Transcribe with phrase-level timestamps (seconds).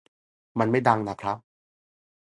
[0.59, 1.37] มันไม่ดังน่ะครับ